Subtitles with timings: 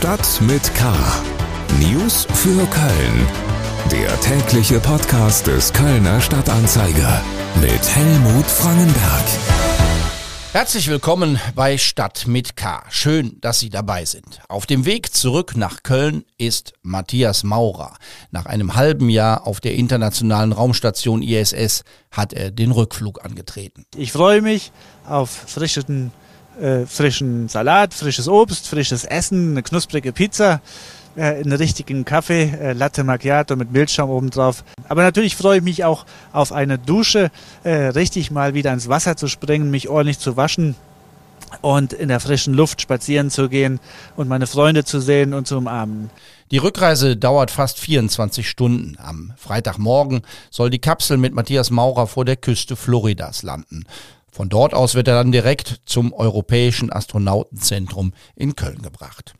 [0.00, 0.94] Stadt mit K.
[1.78, 3.26] News für Köln.
[3.92, 7.22] Der tägliche Podcast des Kölner Stadtanzeiger
[7.60, 9.24] mit Helmut Frangenberg.
[10.54, 12.82] Herzlich willkommen bei Stadt mit K.
[12.88, 14.40] Schön, dass Sie dabei sind.
[14.48, 17.94] Auf dem Weg zurück nach Köln ist Matthias Maurer.
[18.30, 23.84] Nach einem halben Jahr auf der internationalen Raumstation ISS hat er den Rückflug angetreten.
[23.94, 24.72] Ich freue mich
[25.06, 26.10] auf frischen,
[26.60, 30.60] äh, frischen Salat, frisches Obst, frisches Essen, eine knusprige Pizza
[31.16, 34.64] äh, einen richtigen Kaffee, äh, Latte Macchiato mit Milchschaum obendrauf.
[34.88, 37.30] Aber natürlich freue ich mich auch auf eine Dusche,
[37.64, 40.76] äh, richtig mal wieder ins Wasser zu springen, mich ordentlich zu waschen
[41.62, 43.80] und in der frischen Luft spazieren zu gehen
[44.16, 46.10] und meine Freunde zu sehen und zu umarmen.
[46.52, 48.96] Die Rückreise dauert fast 24 Stunden.
[49.00, 53.84] Am Freitagmorgen soll die Kapsel mit Matthias Maurer vor der Küste Floridas landen.
[54.32, 59.34] Von dort aus wird er dann direkt zum Europäischen Astronautenzentrum in Köln gebracht.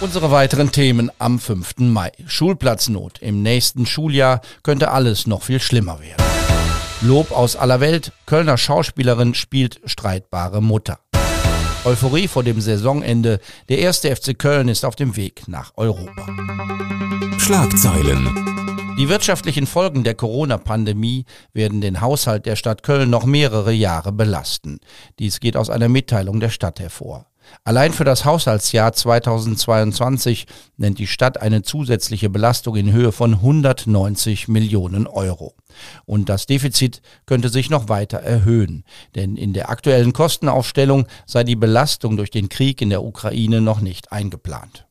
[0.00, 1.78] Unsere weiteren Themen am 5.
[1.78, 2.10] Mai.
[2.26, 3.20] Schulplatznot.
[3.20, 6.24] Im nächsten Schuljahr könnte alles noch viel schlimmer werden.
[7.02, 8.12] Lob aus aller Welt.
[8.26, 10.98] Kölner Schauspielerin spielt streitbare Mutter.
[11.84, 13.40] Euphorie vor dem Saisonende.
[13.68, 16.26] Der erste FC Köln ist auf dem Weg nach Europa.
[17.38, 18.61] Schlagzeilen.
[18.98, 24.80] Die wirtschaftlichen Folgen der Corona-Pandemie werden den Haushalt der Stadt Köln noch mehrere Jahre belasten.
[25.18, 27.26] Dies geht aus einer Mitteilung der Stadt hervor.
[27.64, 34.48] Allein für das Haushaltsjahr 2022 nennt die Stadt eine zusätzliche Belastung in Höhe von 190
[34.48, 35.54] Millionen Euro.
[36.04, 38.84] Und das Defizit könnte sich noch weiter erhöhen,
[39.14, 43.80] denn in der aktuellen Kostenaufstellung sei die Belastung durch den Krieg in der Ukraine noch
[43.80, 44.86] nicht eingeplant.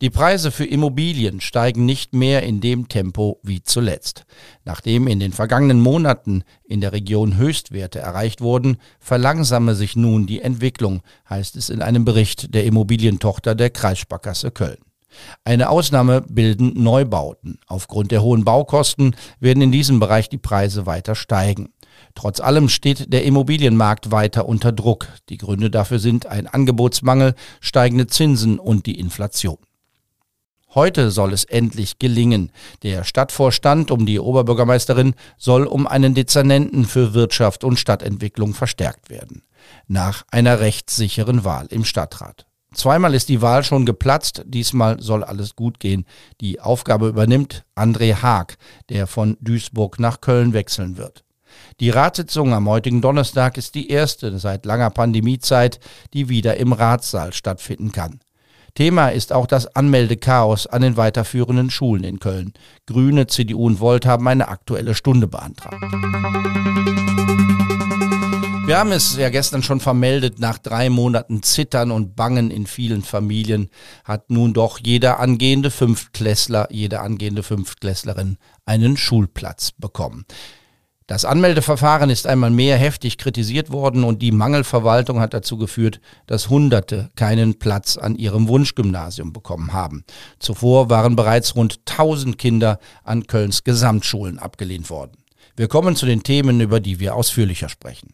[0.00, 4.26] Die Preise für Immobilien steigen nicht mehr in dem Tempo wie zuletzt.
[4.64, 10.40] Nachdem in den vergangenen Monaten in der Region Höchstwerte erreicht wurden, verlangsame sich nun die
[10.40, 14.78] Entwicklung, heißt es in einem Bericht der Immobilientochter der Kreissparkasse Köln.
[15.42, 17.58] Eine Ausnahme bilden Neubauten.
[17.66, 21.70] Aufgrund der hohen Baukosten werden in diesem Bereich die Preise weiter steigen.
[22.14, 25.08] Trotz allem steht der Immobilienmarkt weiter unter Druck.
[25.28, 29.58] Die Gründe dafür sind ein Angebotsmangel, steigende Zinsen und die Inflation.
[30.74, 32.52] Heute soll es endlich gelingen.
[32.82, 39.42] Der Stadtvorstand um die Oberbürgermeisterin soll um einen Dezernenten für Wirtschaft und Stadtentwicklung verstärkt werden.
[39.86, 42.46] Nach einer rechtssicheren Wahl im Stadtrat.
[42.74, 46.04] Zweimal ist die Wahl schon geplatzt, diesmal soll alles gut gehen.
[46.42, 48.58] Die Aufgabe übernimmt André Haag,
[48.90, 51.24] der von Duisburg nach Köln wechseln wird.
[51.80, 55.80] Die Ratssitzung am heutigen Donnerstag ist die erste seit langer Pandemiezeit,
[56.12, 58.20] die wieder im Ratssaal stattfinden kann.
[58.78, 62.52] Thema ist auch das Anmeldechaos an den weiterführenden Schulen in Köln.
[62.86, 65.82] Grüne, CDU und Volt haben eine aktuelle Stunde beantragt.
[68.66, 73.02] Wir haben es ja gestern schon vermeldet, nach drei Monaten Zittern und Bangen in vielen
[73.02, 73.68] Familien
[74.04, 80.24] hat nun doch jeder angehende Fünftklässler, jede angehende Fünftklässlerin einen Schulplatz bekommen.
[81.08, 86.50] Das Anmeldeverfahren ist einmal mehr heftig kritisiert worden und die Mangelverwaltung hat dazu geführt, dass
[86.50, 90.04] Hunderte keinen Platz an ihrem Wunschgymnasium bekommen haben.
[90.38, 95.12] Zuvor waren bereits rund 1000 Kinder an Kölns Gesamtschulen abgelehnt worden.
[95.56, 98.12] Wir kommen zu den Themen, über die wir ausführlicher sprechen.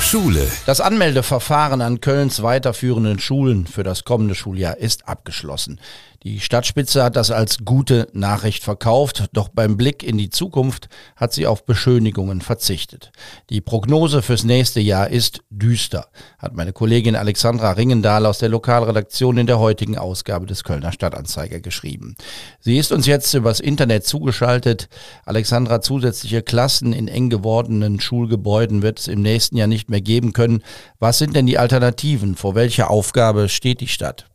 [0.00, 0.46] Schule.
[0.66, 5.80] Das Anmeldeverfahren an Kölns weiterführenden Schulen für das kommende Schuljahr ist abgeschlossen.
[6.24, 11.32] Die Stadtspitze hat das als gute Nachricht verkauft, doch beim Blick in die Zukunft hat
[11.32, 13.12] sie auf Beschönigungen verzichtet.
[13.50, 16.08] Die Prognose fürs nächste Jahr ist düster,
[16.38, 21.60] hat meine Kollegin Alexandra Ringendahl aus der Lokalredaktion in der heutigen Ausgabe des Kölner Stadtanzeiger
[21.60, 22.16] geschrieben.
[22.58, 24.88] Sie ist uns jetzt übers Internet zugeschaltet.
[25.24, 30.32] Alexandra, zusätzliche Klassen in eng gewordenen Schulgebäuden wird es im nächsten Jahr nicht mehr geben
[30.32, 30.64] können.
[30.98, 32.34] Was sind denn die Alternativen?
[32.34, 34.26] Vor welcher Aufgabe steht die Stadt?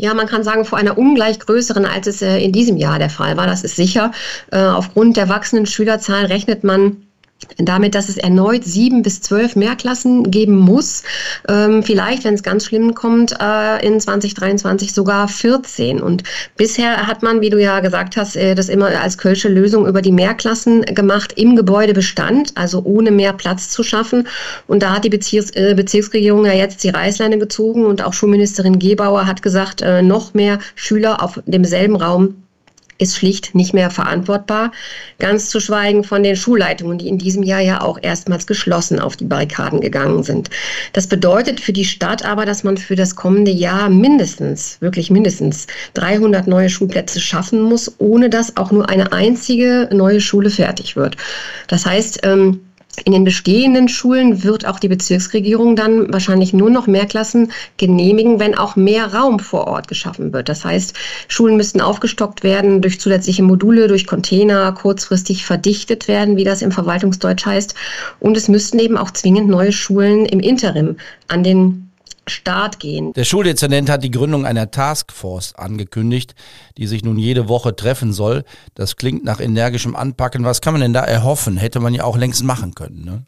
[0.00, 3.10] Ja, man kann sagen, vor einer ungleich größeren, als es äh, in diesem Jahr der
[3.10, 3.46] Fall war.
[3.46, 4.12] Das ist sicher.
[4.50, 7.09] Äh, aufgrund der wachsenden Schülerzahlen rechnet man
[7.56, 11.02] damit, dass es erneut sieben bis zwölf Mehrklassen geben muss.
[11.48, 16.00] Ähm, vielleicht, wenn es ganz schlimm kommt, äh, in 2023 sogar 14.
[16.00, 16.22] Und
[16.56, 20.02] bisher hat man, wie du ja gesagt hast, äh, das immer als Kölsche Lösung über
[20.02, 24.28] die Mehrklassen gemacht im Gebäudebestand, also ohne mehr Platz zu schaffen.
[24.66, 28.78] Und da hat die Bezirks äh, Bezirksregierung ja jetzt die Reißleine gezogen und auch Schulministerin
[28.78, 32.34] Gebauer hat gesagt, äh, noch mehr Schüler auf demselben Raum
[33.00, 34.72] ist schlicht nicht mehr verantwortbar.
[35.18, 39.16] Ganz zu schweigen von den Schulleitungen, die in diesem Jahr ja auch erstmals geschlossen auf
[39.16, 40.50] die Barrikaden gegangen sind.
[40.92, 45.66] Das bedeutet für die Stadt aber, dass man für das kommende Jahr mindestens, wirklich mindestens
[45.94, 51.16] 300 neue Schulplätze schaffen muss, ohne dass auch nur eine einzige neue Schule fertig wird.
[51.68, 52.60] Das heißt, ähm,
[53.04, 58.40] In den bestehenden Schulen wird auch die Bezirksregierung dann wahrscheinlich nur noch mehr Klassen genehmigen,
[58.40, 60.48] wenn auch mehr Raum vor Ort geschaffen wird.
[60.48, 60.94] Das heißt,
[61.28, 66.72] Schulen müssten aufgestockt werden durch zusätzliche Module, durch Container, kurzfristig verdichtet werden, wie das im
[66.72, 67.74] Verwaltungsdeutsch heißt.
[68.18, 70.96] Und es müssten eben auch zwingend neue Schulen im Interim
[71.28, 71.89] an den
[72.26, 73.12] Start gehen.
[73.14, 76.34] Der Schuldezernent hat die Gründung einer Taskforce angekündigt,
[76.76, 78.44] die sich nun jede Woche treffen soll.
[78.74, 80.44] Das klingt nach energischem Anpacken.
[80.44, 81.56] Was kann man denn da erhoffen?
[81.56, 83.04] Hätte man ja auch längst machen können.
[83.04, 83.22] Ne?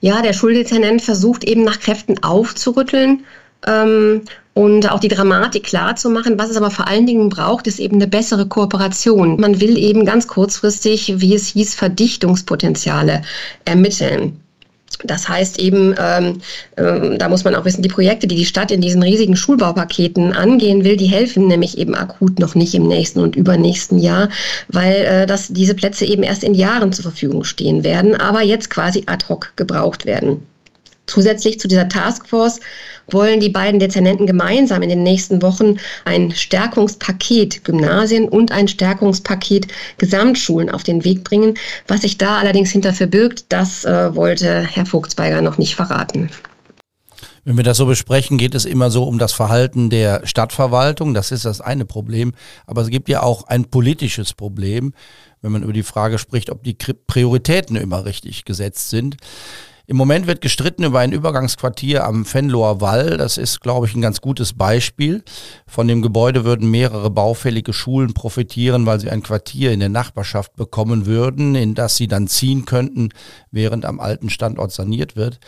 [0.00, 3.24] Ja, der Schuldezernent versucht eben nach Kräften aufzurütteln.
[3.66, 4.22] Ähm,
[4.58, 6.36] und auch die Dramatik klar zu machen.
[6.36, 9.40] Was es aber vor allen Dingen braucht, ist eben eine bessere Kooperation.
[9.40, 13.22] Man will eben ganz kurzfristig, wie es hieß, Verdichtungspotenziale
[13.64, 14.40] ermitteln.
[15.04, 16.40] Das heißt eben, ähm,
[16.76, 20.32] äh, da muss man auch wissen, die Projekte, die die Stadt in diesen riesigen Schulbaupaketen
[20.32, 24.28] angehen will, die helfen nämlich eben akut noch nicht im nächsten und übernächsten Jahr,
[24.68, 28.70] weil äh, das, diese Plätze eben erst in Jahren zur Verfügung stehen werden, aber jetzt
[28.70, 30.47] quasi ad hoc gebraucht werden.
[31.08, 32.60] Zusätzlich zu dieser Taskforce
[33.10, 39.66] wollen die beiden Dezernenten gemeinsam in den nächsten Wochen ein Stärkungspaket Gymnasien und ein Stärkungspaket
[39.96, 41.54] Gesamtschulen auf den Weg bringen.
[41.88, 46.30] Was sich da allerdings hinter verbirgt, das äh, wollte Herr Vogtsberger noch nicht verraten.
[47.44, 51.14] Wenn wir das so besprechen, geht es immer so um das Verhalten der Stadtverwaltung.
[51.14, 52.34] Das ist das eine Problem.
[52.66, 54.92] Aber es gibt ja auch ein politisches Problem,
[55.40, 59.16] wenn man über die Frage spricht, ob die Prioritäten immer richtig gesetzt sind.
[59.90, 63.16] Im Moment wird gestritten über ein Übergangsquartier am Fenloher Wall.
[63.16, 65.24] Das ist, glaube ich, ein ganz gutes Beispiel.
[65.66, 70.54] Von dem Gebäude würden mehrere baufällige Schulen profitieren, weil sie ein Quartier in der Nachbarschaft
[70.56, 73.08] bekommen würden, in das sie dann ziehen könnten,
[73.50, 75.40] während am alten Standort saniert wird.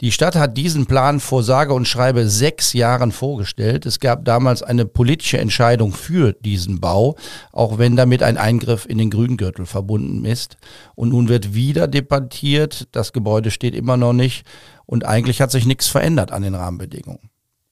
[0.00, 3.84] Die Stadt hat diesen Plan vor sage und schreibe sechs Jahren vorgestellt.
[3.84, 7.16] Es gab damals eine politische Entscheidung für diesen Bau,
[7.50, 10.56] auch wenn damit ein Eingriff in den Grüngürtel verbunden ist.
[10.94, 12.86] Und nun wird wieder debattiert.
[12.92, 14.46] Das Gebäude steht immer noch nicht.
[14.86, 17.30] Und eigentlich hat sich nichts verändert an den Rahmenbedingungen.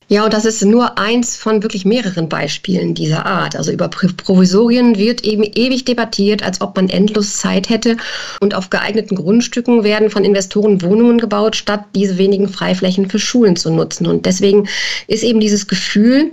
[0.09, 3.57] Ja, und das ist nur eins von wirklich mehreren Beispielen dieser Art.
[3.57, 7.97] Also über Provisorien wird eben ewig debattiert, als ob man endlos Zeit hätte.
[8.41, 13.57] Und auf geeigneten Grundstücken werden von Investoren Wohnungen gebaut, statt diese wenigen Freiflächen für Schulen
[13.57, 14.07] zu nutzen.
[14.07, 14.69] Und deswegen
[15.09, 16.31] ist eben dieses Gefühl,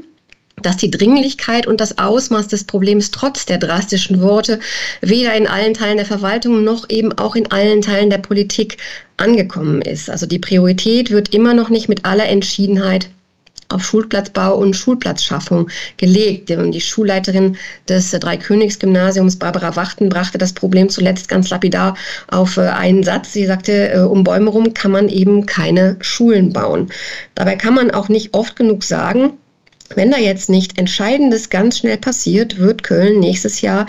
[0.62, 4.60] dass die Dringlichkeit und das Ausmaß des Problems trotz der drastischen Worte
[5.02, 8.78] weder in allen Teilen der Verwaltung noch eben auch in allen Teilen der Politik
[9.18, 10.12] angekommen ist.
[10.12, 13.10] Also die Priorität wird immer noch nicht mit aller Entschiedenheit
[13.70, 16.50] auf Schulplatzbau und Schulplatzschaffung gelegt.
[16.50, 17.58] Die Schulleiterin
[17.88, 21.96] des Dreikönigsgymnasiums, Barbara Wachten, brachte das Problem zuletzt ganz lapidar
[22.30, 23.34] auf äh, einen Satz.
[23.34, 26.90] Sie sagte, äh, um Bäume rum kann man eben keine Schulen bauen.
[27.36, 29.34] Dabei kann man auch nicht oft genug sagen,
[29.96, 33.86] wenn da jetzt nicht Entscheidendes ganz schnell passiert, wird Köln nächstes Jahr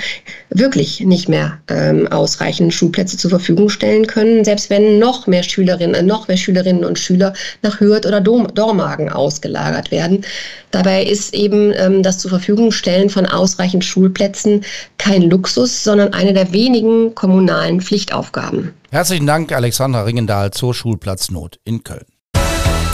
[0.50, 5.94] wirklich nicht mehr ähm, ausreichend Schulplätze zur Verfügung stellen können, selbst wenn noch mehr Schülerinnen,
[5.94, 10.24] äh, noch mehr Schülerinnen und Schüler nach Hürth oder Dom Dormagen ausgelagert werden.
[10.70, 14.64] Dabei ist eben ähm, das zur Verfügung stellen von ausreichend Schulplätzen
[14.98, 18.72] kein Luxus, sondern eine der wenigen kommunalen Pflichtaufgaben.
[18.90, 22.06] Herzlichen Dank, Alexandra Ringendahl zur Schulplatznot in Köln.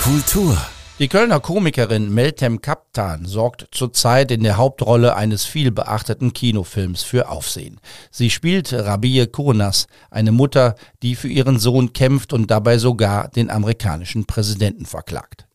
[0.02, 0.56] Kultur
[1.00, 7.80] die Kölner Komikerin Meltem Kaptan sorgt zurzeit in der Hauptrolle eines vielbeachteten Kinofilms für Aufsehen.
[8.10, 13.48] Sie spielt Rabie Kurnas, eine Mutter, die für ihren Sohn kämpft und dabei sogar den
[13.48, 15.46] amerikanischen Präsidenten verklagt.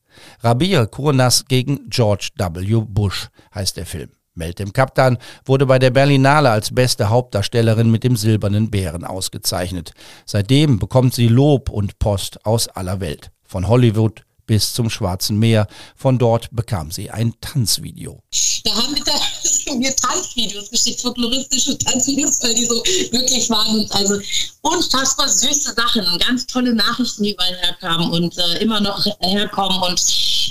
[0.42, 2.81] Rabie Kurnas gegen George W.
[2.84, 4.10] Bush heißt der Film.
[4.34, 9.91] Meltem Kaptan wurde bei der Berlinale als beste Hauptdarstellerin mit dem Silbernen Bären ausgezeichnet.
[10.25, 13.29] Seitdem bekommt sie Lob und Post aus aller Welt.
[13.43, 15.68] Von Hollywood bis zum Schwarzen Meer.
[15.96, 18.22] Von dort bekam sie ein Tanzvideo.
[18.64, 23.86] Da haben wir mir Tanzvideos geschickt, folkloristische Tanzvideos, weil die so wirklich waren.
[23.92, 24.20] Also
[24.62, 29.82] unfassbar süße Sachen, ganz tolle Nachrichten, die überall herkamen und äh, immer noch herkommen.
[29.84, 30.02] Und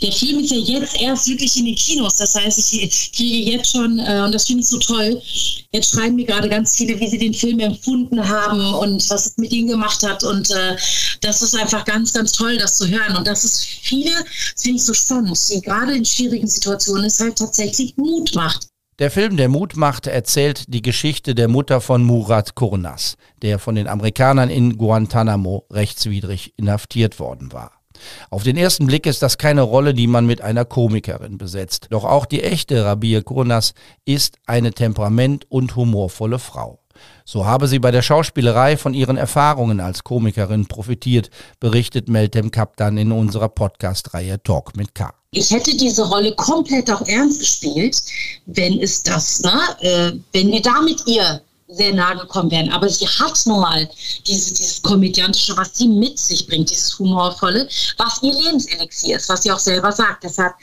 [0.03, 2.17] der Film ist ja jetzt erst wirklich in den Kinos.
[2.17, 5.21] Das heißt, ich kriege jetzt schon, äh, und das finde ich so toll,
[5.73, 9.37] jetzt schreiben mir gerade ganz viele, wie sie den Film empfunden haben und was es
[9.37, 10.23] mit ihnen gemacht hat.
[10.23, 10.77] Und äh,
[11.25, 13.17] das ist einfach ganz, ganz toll, das zu hören.
[13.17, 14.13] Und das ist viele,
[14.57, 18.69] finde ich so spannend, die gerade in schwierigen Situationen es halt tatsächlich Mut macht.
[19.01, 23.75] Der Film Der Mut macht erzählt die Geschichte der Mutter von Murat Kurnas, der von
[23.75, 27.73] den Amerikanern in Guantanamo rechtswidrig inhaftiert worden war.
[28.31, 31.89] Auf den ersten Blick ist das keine Rolle, die man mit einer Komikerin besetzt.
[31.91, 36.84] Doch auch die echte Rabia Kurnas ist eine temperament- und humorvolle Frau.
[37.25, 42.97] So habe sie bei der Schauspielerei von ihren Erfahrungen als Komikerin profitiert, berichtet Meltem Kaptan
[42.97, 45.13] in unserer Podcast-Reihe Talk mit K.
[45.31, 48.01] Ich hätte diese Rolle komplett auch ernst gespielt,
[48.47, 52.71] wenn es das, ne, äh, wenn wir da mit ihr sehr nahe gekommen wären.
[52.71, 53.89] Aber sie hat nun mal
[54.27, 59.43] dieses, dieses Komödiantische, was sie mit sich bringt, dieses Humorvolle, was ihr Lebenselixier ist, was
[59.43, 60.25] sie auch selber sagt.
[60.25, 60.55] Deshalb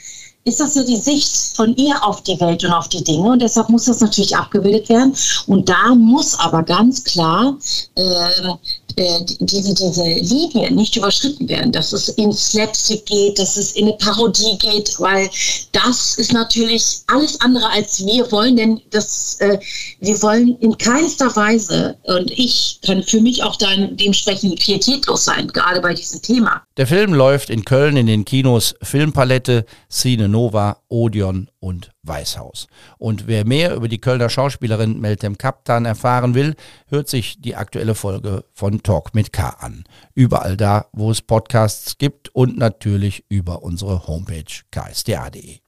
[0.44, 3.30] ist das ja die Sicht von ihr auf die Welt und auf die Dinge.
[3.30, 5.14] Und deshalb muss das natürlich abgebildet werden.
[5.46, 7.56] Und da muss aber ganz klar
[7.94, 8.54] äh,
[8.96, 13.86] äh, diese, diese Linie nicht überschritten werden, dass es in Slapstick geht, dass es in
[13.86, 15.30] eine Parodie geht, weil
[15.72, 19.58] das ist natürlich alles andere als wir wollen, denn das, äh,
[20.00, 25.48] wir wollen in keinster Weise, und ich kann für mich auch dann dementsprechend pietätlos sein,
[25.48, 26.62] gerade bei diesem Thema.
[26.76, 32.66] Der Film läuft in Köln in den Kinos Filmpalette, Cine Nova, Odeon und Weißhaus.
[32.98, 36.56] Und wer mehr über die Kölner Schauspielerin Meltem Kaptan erfahren will,
[36.88, 39.84] hört sich die aktuelle Folge von Talk mit K an.
[40.14, 45.58] Überall da, wo es Podcasts gibt und natürlich über unsere Homepage ksda.de.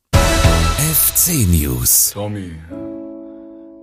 [0.77, 2.11] FC News.
[2.13, 2.53] Tommy,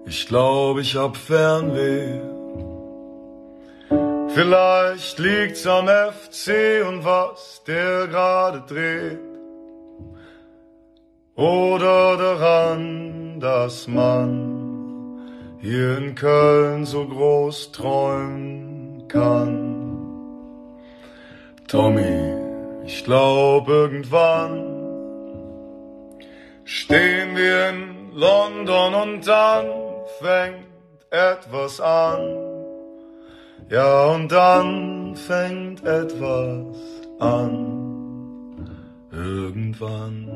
[0.05, 2.19] ich glaube, ich hab Fernweh.
[4.33, 9.30] Vielleicht liegt's am FC und was der gerade dreht.
[11.41, 20.67] Oder daran, dass man hier in Köln so groß träumen kann.
[21.67, 22.35] Tommy,
[22.85, 24.67] ich glaub irgendwann
[26.63, 29.65] stehen wir in London und dann
[30.19, 30.67] fängt
[31.09, 32.19] etwas an.
[33.67, 36.77] Ja, und dann fängt etwas
[37.19, 37.80] an.
[39.21, 40.27] Irgendwann.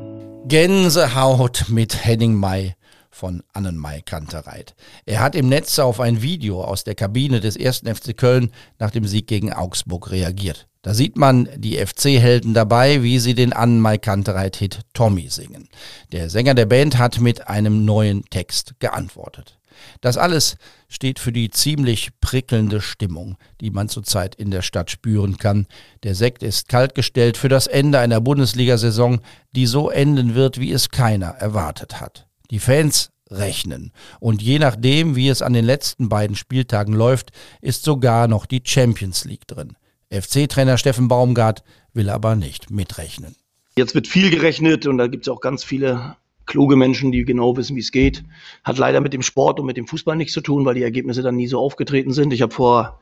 [0.46, 2.74] Gänsehaut mit Henning May
[3.10, 4.76] von Annenmai Kantereit.
[5.06, 7.78] Er hat im Netz auf ein Video aus der Kabine des 1.
[7.78, 10.68] FC Köln nach dem Sieg gegen Augsburg reagiert.
[10.82, 15.68] Da sieht man die FC-Helden dabei, wie sie den Annenmai Kantereit-Hit Tommy singen.
[16.12, 19.58] Der Sänger der Band hat mit einem neuen Text geantwortet.
[20.00, 20.56] Das alles
[20.88, 25.66] steht für die ziemlich prickelnde Stimmung, die man zurzeit in der Stadt spüren kann.
[26.02, 29.20] Der Sekt ist kaltgestellt für das Ende einer Bundesliga-Saison,
[29.52, 32.26] die so enden wird, wie es keiner erwartet hat.
[32.50, 33.92] Die Fans rechnen.
[34.20, 38.62] Und je nachdem, wie es an den letzten beiden Spieltagen läuft, ist sogar noch die
[38.64, 39.76] Champions League drin.
[40.10, 43.34] FC-Trainer Steffen Baumgart will aber nicht mitrechnen.
[43.76, 46.16] Jetzt wird viel gerechnet und da gibt es auch ganz viele
[46.46, 48.24] kluge Menschen, die genau wissen, wie es geht.
[48.64, 51.22] Hat leider mit dem Sport und mit dem Fußball nichts zu tun, weil die Ergebnisse
[51.22, 52.32] dann nie so aufgetreten sind.
[52.32, 53.00] Ich habe vor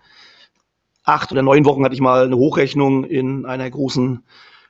[1.05, 4.23] acht oder neun Wochen hatte ich mal eine Hochrechnung in einer großen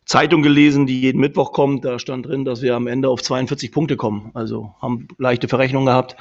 [0.05, 1.85] Zeitung gelesen, die jeden Mittwoch kommt.
[1.85, 4.33] Da stand drin, dass wir am Ende auf 42 Punkte kommen.
[4.35, 6.17] Also haben leichte Verrechnungen gehabt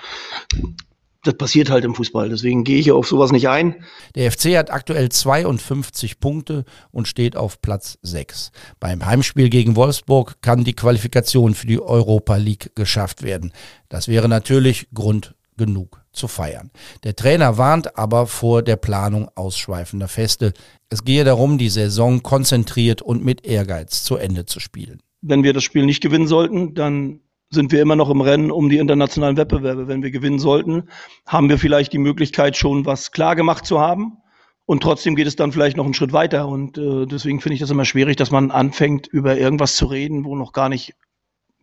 [1.23, 2.29] das passiert halt im Fußball.
[2.29, 3.83] Deswegen gehe ich auf sowas nicht ein.
[4.15, 8.51] Der FC hat aktuell 52 Punkte und steht auf Platz 6.
[8.79, 13.53] Beim Heimspiel gegen Wolfsburg kann die Qualifikation für die Europa League geschafft werden.
[13.89, 16.71] Das wäre natürlich Grund genug zu feiern.
[17.03, 20.53] Der Trainer warnt aber vor der Planung ausschweifender Feste.
[20.89, 25.01] Es gehe darum, die Saison konzentriert und mit Ehrgeiz zu Ende zu spielen.
[25.21, 27.21] Wenn wir das Spiel nicht gewinnen sollten, dann
[27.53, 29.87] sind wir immer noch im Rennen um die internationalen Wettbewerbe.
[29.87, 30.89] Wenn wir gewinnen sollten,
[31.25, 34.17] haben wir vielleicht die Möglichkeit, schon was klar gemacht zu haben.
[34.65, 36.47] Und trotzdem geht es dann vielleicht noch einen Schritt weiter.
[36.47, 40.25] Und äh, deswegen finde ich das immer schwierig, dass man anfängt, über irgendwas zu reden,
[40.25, 40.93] wo noch gar nicht,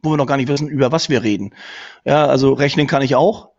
[0.03, 1.55] wo wir noch gar nicht wissen, über was wir reden.
[2.05, 3.51] Ja, also rechnen kann ich auch.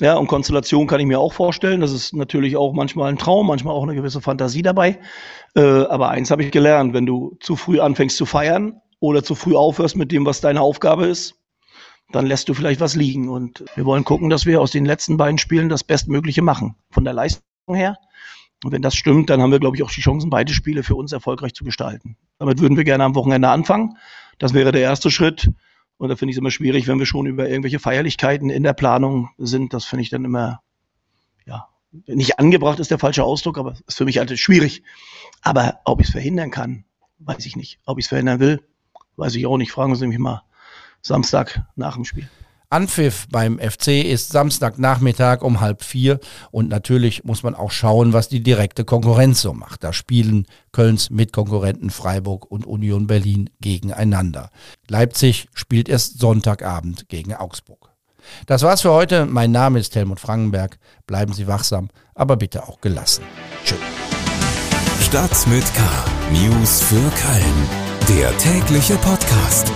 [0.00, 1.80] Ja, und Konstellation kann ich mir auch vorstellen.
[1.80, 4.98] Das ist natürlich auch manchmal ein Traum, manchmal auch eine gewisse Fantasie dabei.
[5.54, 9.34] Äh, aber eins habe ich gelernt, wenn du zu früh anfängst zu feiern oder zu
[9.34, 11.41] früh aufhörst mit dem, was deine Aufgabe ist,
[12.12, 13.28] dann lässt du vielleicht was liegen.
[13.28, 16.76] Und wir wollen gucken, dass wir aus den letzten beiden Spielen das Bestmögliche machen.
[16.90, 17.96] Von der Leistung her.
[18.64, 20.94] Und wenn das stimmt, dann haben wir, glaube ich, auch die Chancen, beide Spiele für
[20.94, 22.16] uns erfolgreich zu gestalten.
[22.38, 23.96] Damit würden wir gerne am Wochenende anfangen.
[24.38, 25.50] Das wäre der erste Schritt.
[25.96, 28.72] Und da finde ich es immer schwierig, wenn wir schon über irgendwelche Feierlichkeiten in der
[28.72, 29.72] Planung sind.
[29.72, 30.60] Das finde ich dann immer,
[31.46, 31.68] ja,
[32.06, 34.82] nicht angebracht ist der falsche Ausdruck, aber ist für mich halt schwierig.
[35.42, 36.84] Aber ob ich es verhindern kann,
[37.18, 37.80] weiß ich nicht.
[37.84, 38.62] Ob ich es verhindern will,
[39.16, 39.72] weiß ich auch nicht.
[39.72, 40.42] Fragen Sie mich mal
[41.02, 42.28] Samstag nach dem Spiel.
[42.72, 48.30] Anpfiff beim FC ist Samstagnachmittag um halb vier und natürlich muss man auch schauen, was
[48.30, 49.84] die direkte Konkurrenz so macht.
[49.84, 54.48] Da spielen Kölns Mitkonkurrenten Freiburg und Union Berlin gegeneinander.
[54.88, 57.90] Leipzig spielt erst Sonntagabend gegen Augsburg.
[58.46, 59.26] Das war's für heute.
[59.26, 60.78] Mein Name ist Helmut Frankenberg.
[61.06, 63.24] Bleiben Sie wachsam, aber bitte auch gelassen.
[63.64, 63.78] Tschüss.
[65.02, 65.82] Stadt mit K.
[66.32, 68.18] News für Köln.
[68.18, 69.70] Der tägliche Podcast.